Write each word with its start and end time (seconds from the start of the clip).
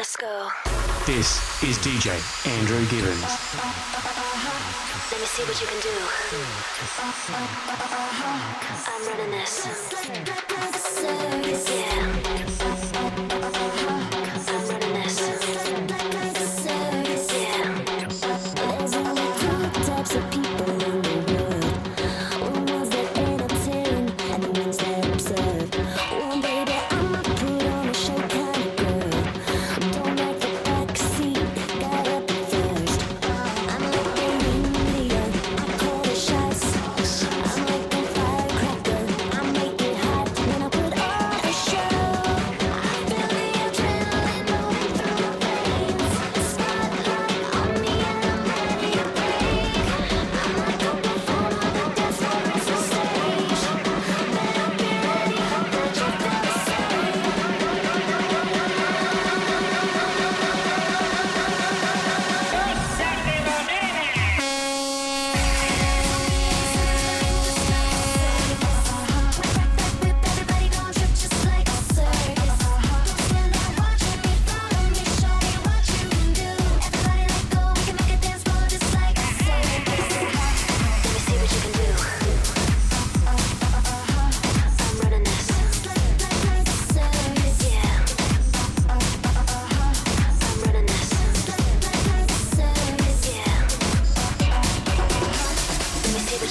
Let's. 0.00 0.48
This 1.04 1.62
is 1.62 1.76
DJ 1.76 2.16
Andrew 2.58 2.80
Gibbons. 2.86 3.20
Let 5.12 5.20
me 5.20 5.26
see 5.26 5.42
what 5.44 5.60
you 5.60 5.66
can 5.66 5.80
do. 5.82 5.92
I'm 8.88 9.04
running 9.06 9.30
this. 9.30 9.66
Yeah. 11.68 12.79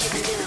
Thank 0.00 0.28
you. 0.28 0.39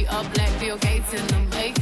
Be 0.00 0.06
a 0.06 0.24
black 0.34 0.60
Bill 0.60 0.78
Gates 0.78 1.12
in 1.12 1.26
the 1.26 1.56
making. 1.56 1.79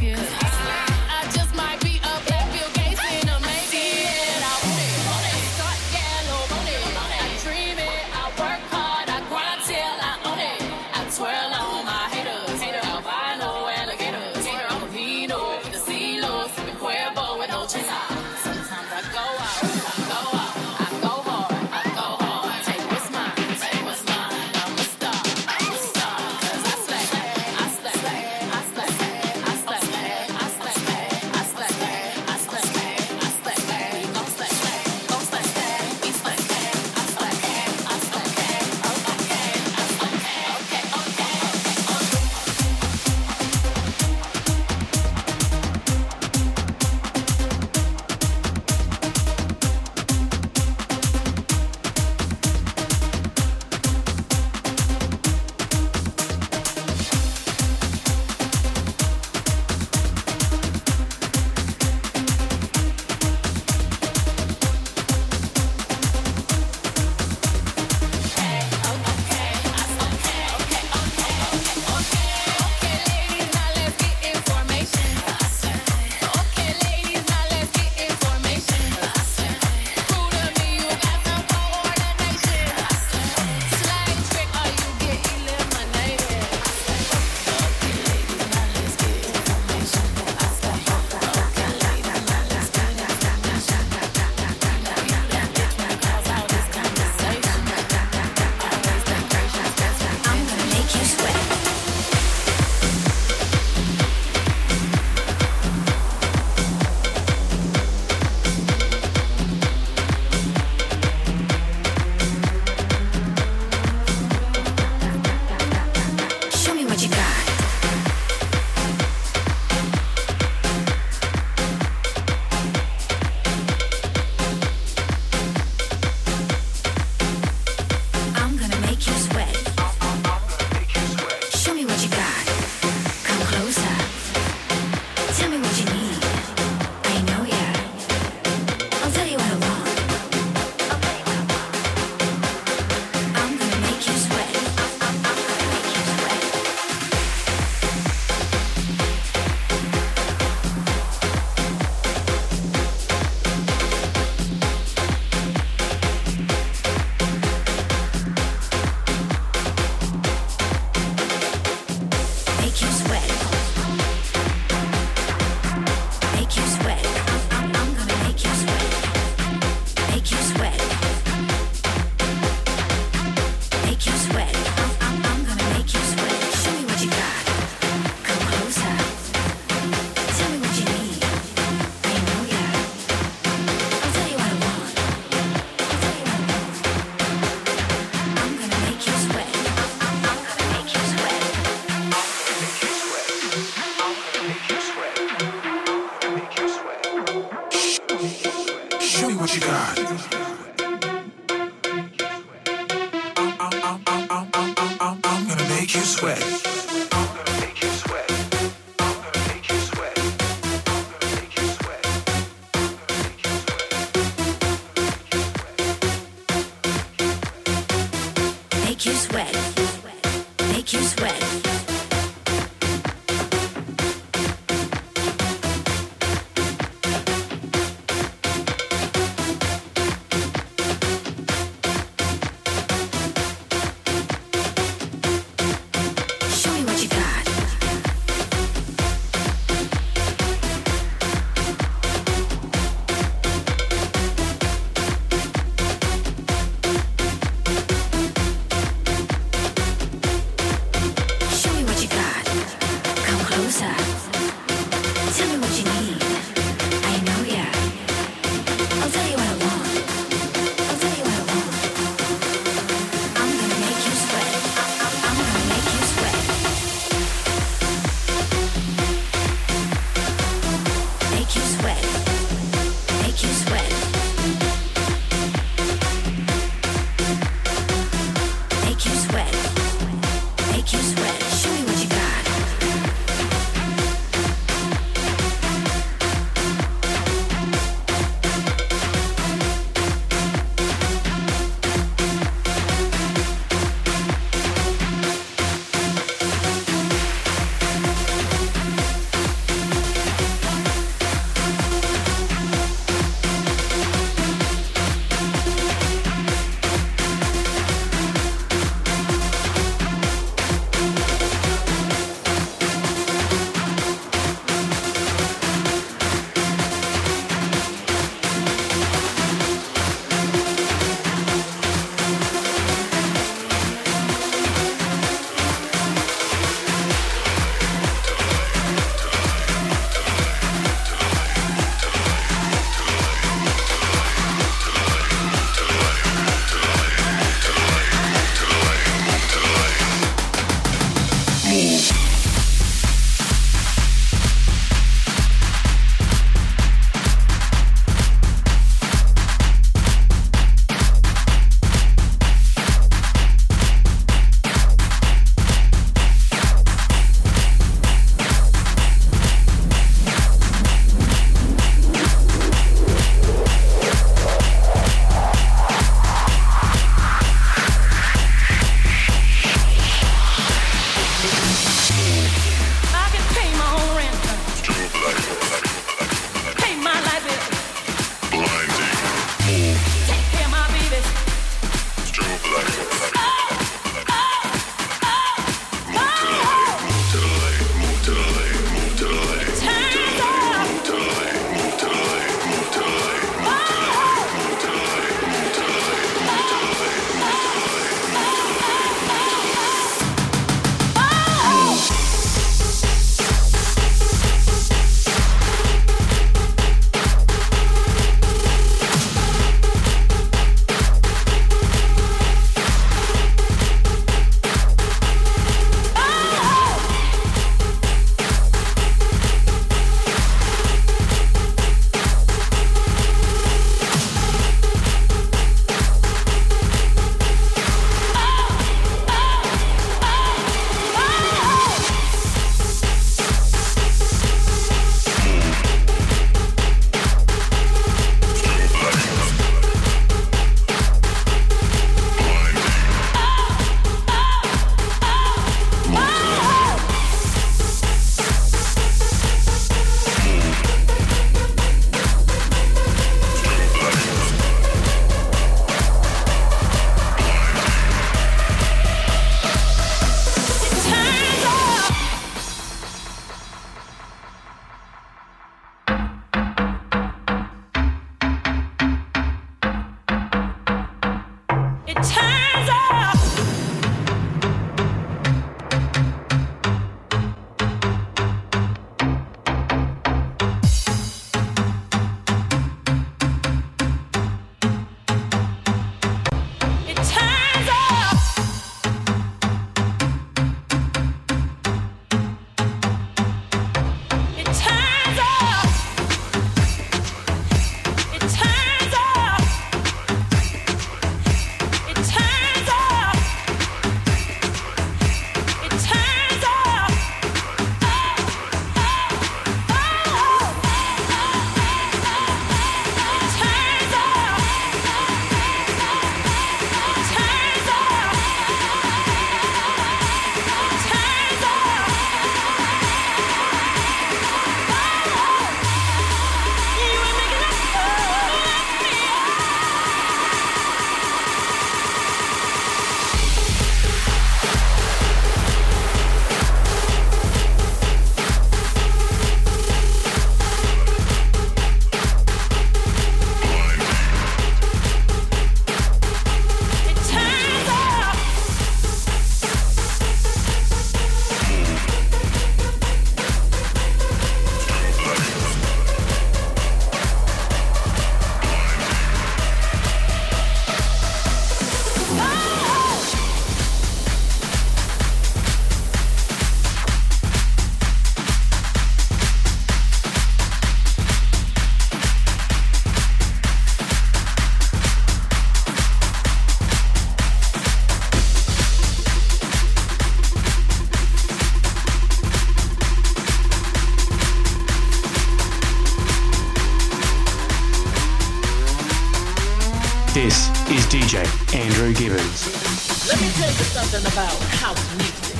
Gibbons. 592.28 593.26
Let 593.26 593.40
me 593.40 593.48
tell 593.56 593.70
you 593.70 593.86
something 593.88 594.20
about 594.20 594.52
house 594.76 595.00
music. 595.16 595.56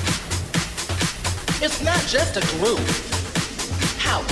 It's 1.63 1.81
not 1.81 1.99
just 2.05 2.37
a 2.37 2.41
groove. 2.57 2.77
House 3.97 4.29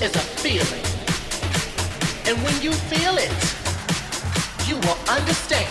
is 0.00 0.16
a 0.16 0.24
feeling. 0.40 0.84
And 2.24 2.42
when 2.42 2.56
you 2.62 2.72
feel 2.88 3.14
it, 3.18 3.36
you 4.68 4.76
will 4.76 4.96
understand 5.04 5.68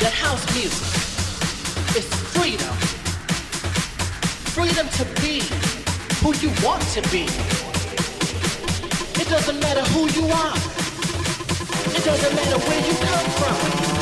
that 0.00 0.12
house 0.12 0.44
music 0.52 0.92
is 1.96 2.04
freedom. 2.36 2.74
Freedom 4.52 4.86
to 5.00 5.04
be 5.22 5.40
who 6.20 6.36
you 6.44 6.52
want 6.62 6.82
to 6.92 7.00
be. 7.08 7.24
It 9.18 9.28
doesn't 9.30 9.58
matter 9.60 9.84
who 9.94 10.02
you 10.12 10.26
are. 10.28 10.56
It 11.96 12.04
doesn't 12.04 12.34
matter 12.36 12.58
where 12.58 12.80
you 12.86 12.94
come 13.08 13.30
from. 13.40 13.93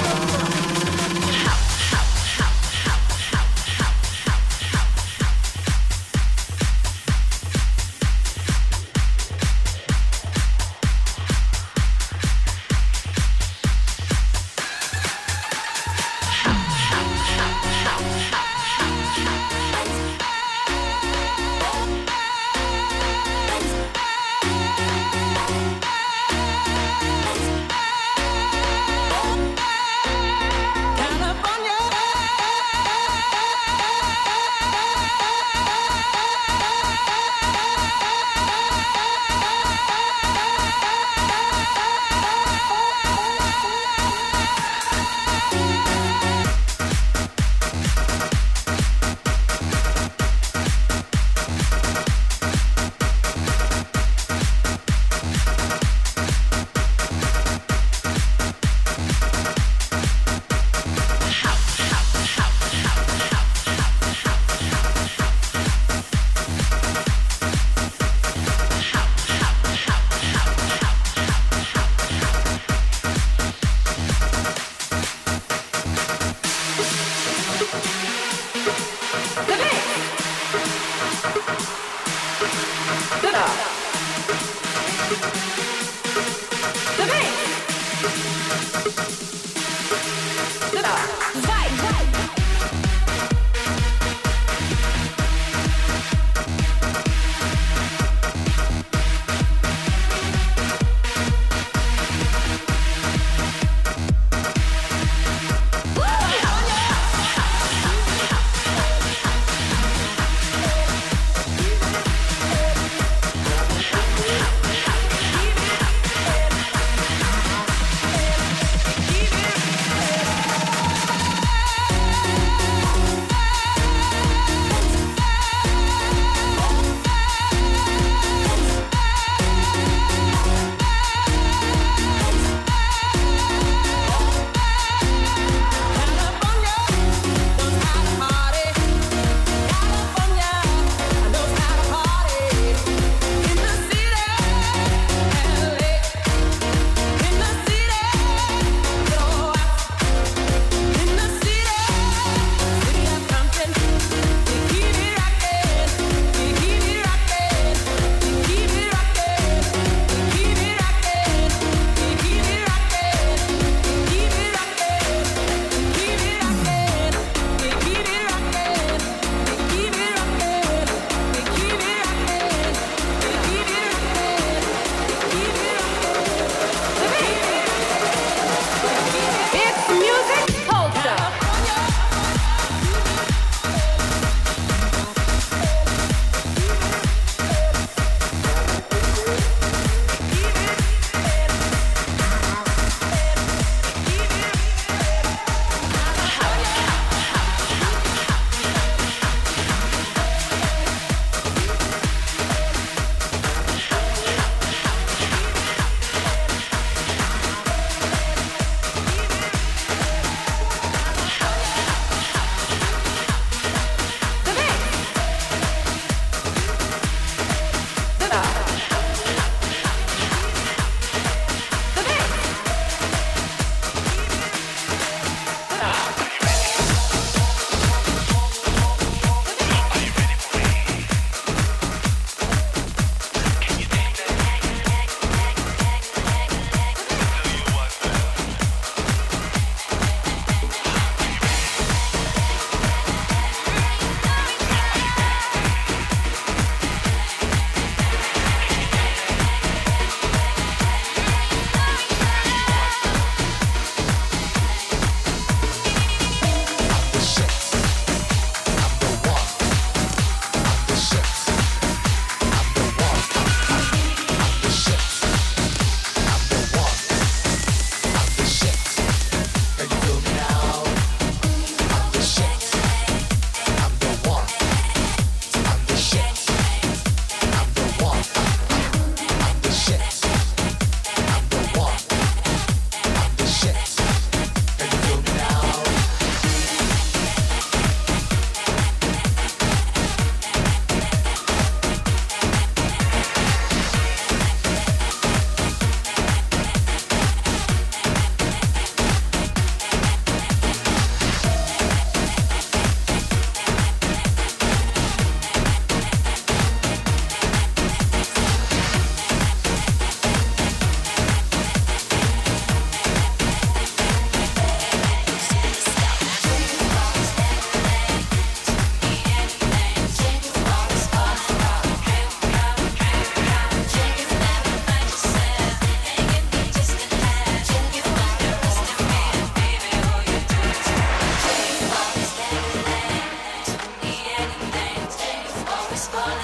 Drop, 336.23 336.39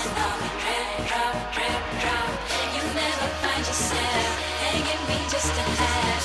drop, 1.07 1.83
drop. 2.03 2.31
You 2.75 2.83
never 2.95 3.29
find 3.41 3.61
yourself 3.61 4.41
hanging 4.59 5.09
me 5.09 5.31
just 5.31 5.57
a 5.57 5.63
half. 5.63 6.18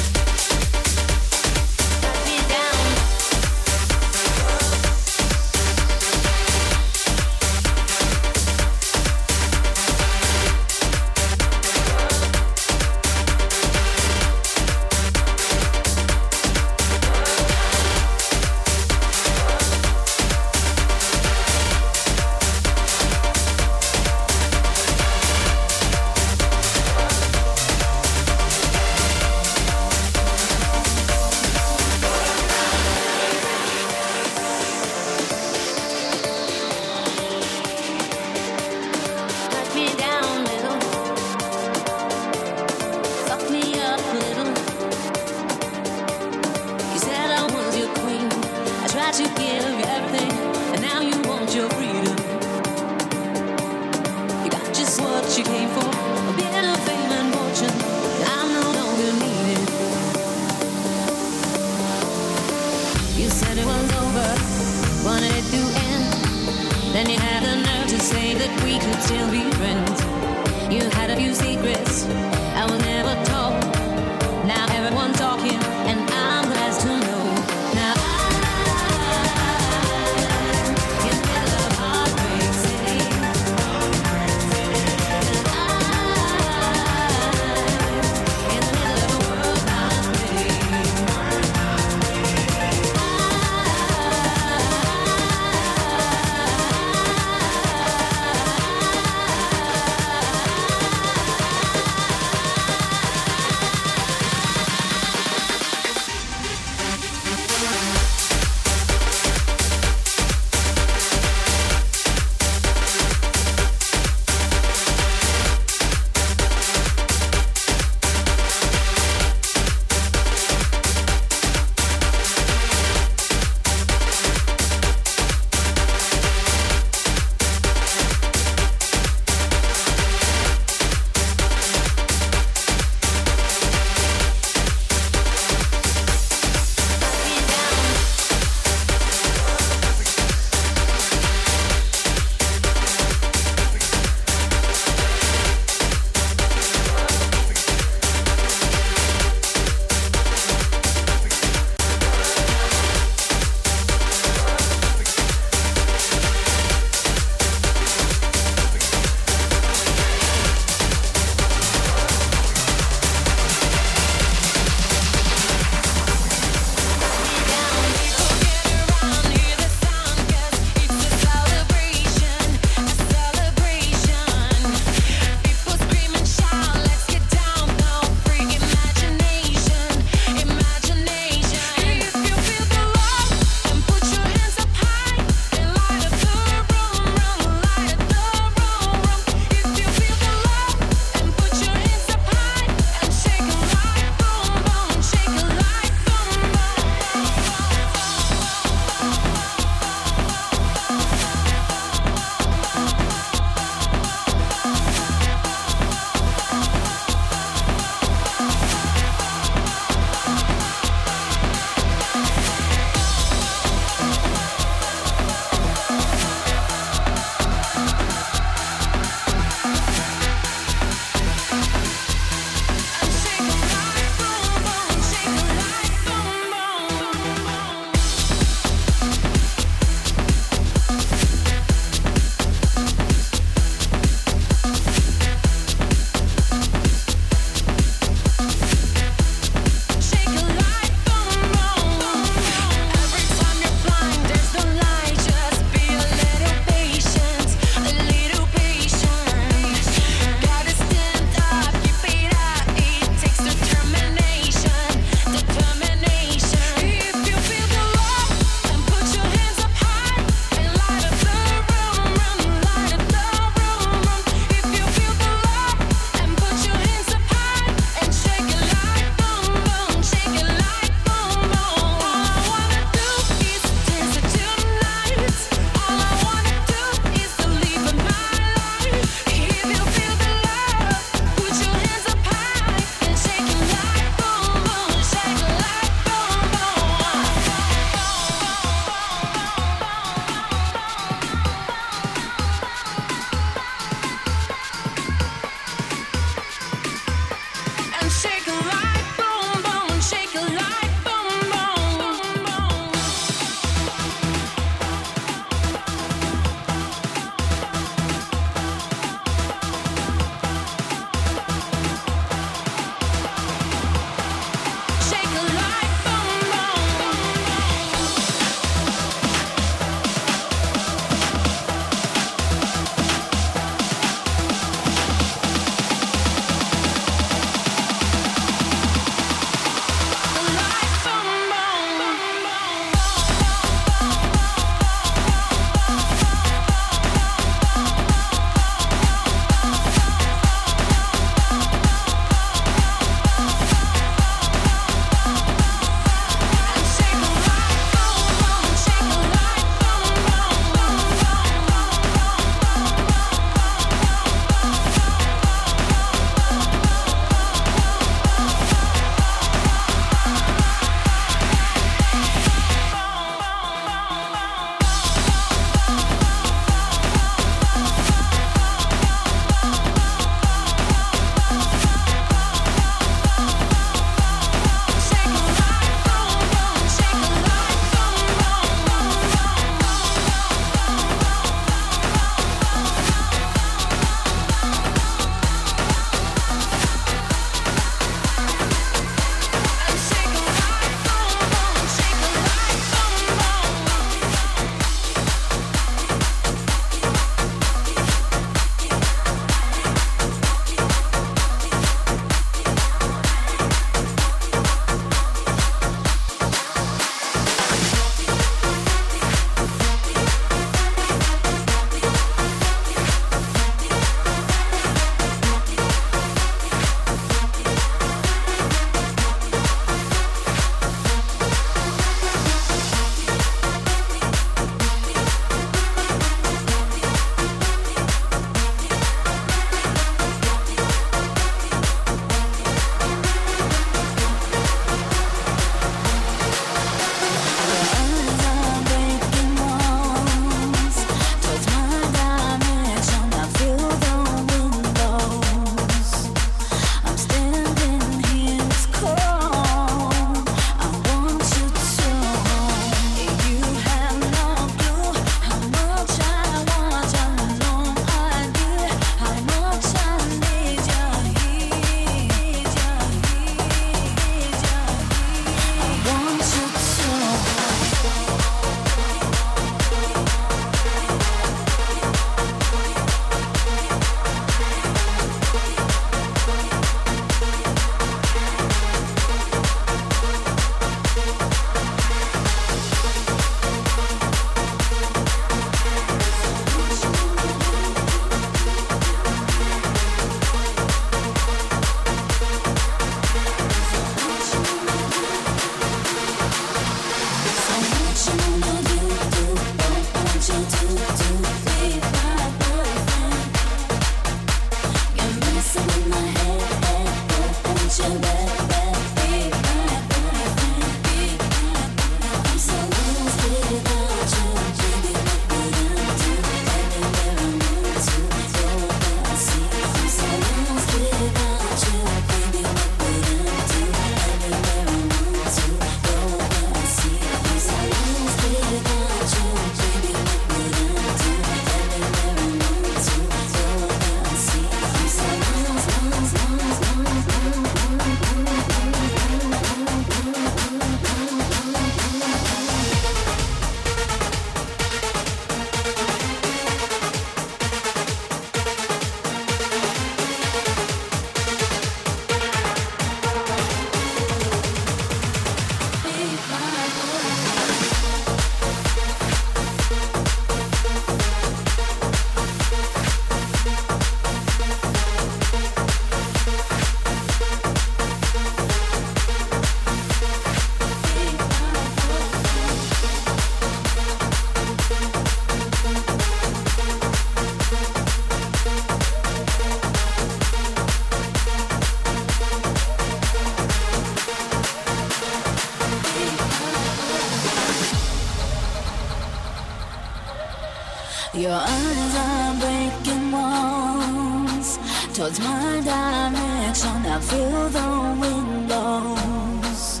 Your 591.36 591.50
eyes 591.50 592.14
are 592.14 592.54
breaking 592.60 593.32
walls 593.32 594.78
towards 595.12 595.40
my 595.40 595.80
direction. 595.80 597.04
I 597.06 597.18
feel 597.20 597.68
the 597.70 598.16
wind 598.20 598.68
blows. 598.68 600.00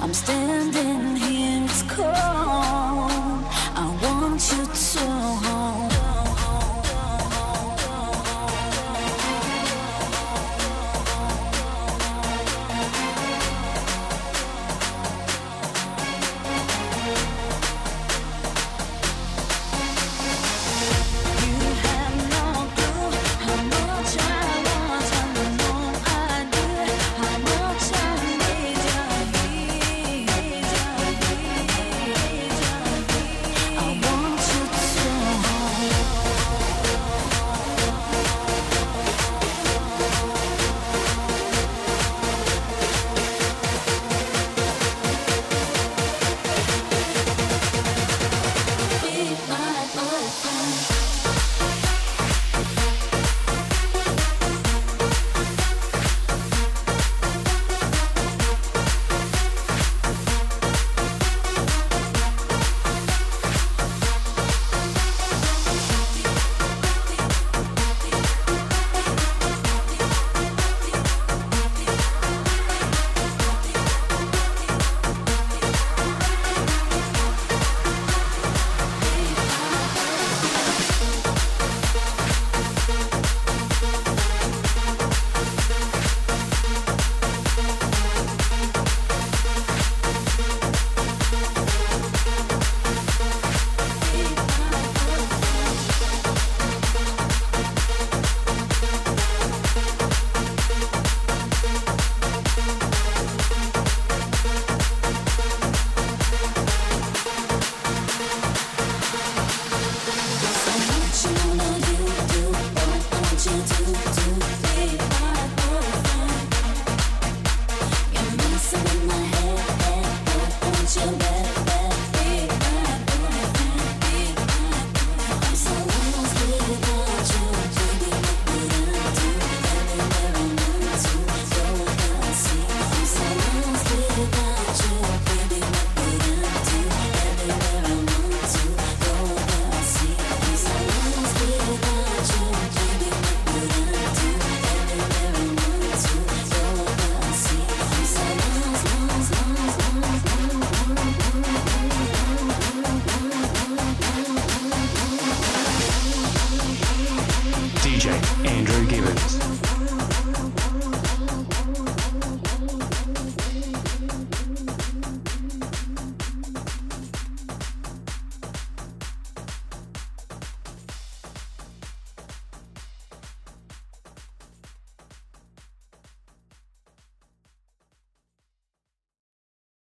I'm 0.00 0.12
standing 0.12 1.14
here, 1.14 1.62
it's 1.64 1.82
cold. 1.84 2.87